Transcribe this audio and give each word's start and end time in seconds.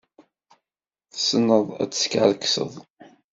Tessneḍ 1.13 1.67
ad 1.81 1.89
teskerkseḍ. 1.91 2.73